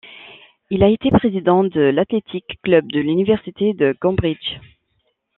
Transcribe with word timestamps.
Il 0.71 0.81
a 0.81 0.89
été 0.89 1.11
président 1.11 1.63
de 1.63 1.79
l'Athletic 1.79 2.59
Club 2.63 2.91
de 2.91 2.99
l'Université 2.99 3.73
de 3.75 3.95
Cambridge. 4.01 4.57